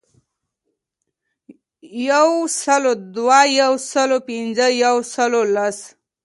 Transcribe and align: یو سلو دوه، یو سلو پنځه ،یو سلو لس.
یو 2.09 2.29
سلو 2.61 2.93
دوه، 3.15 3.39
یو 3.61 3.73
سلو 3.91 4.17
پنځه 4.27 4.67
،یو 4.83 4.95
سلو 5.13 5.41
لس. 5.55 5.77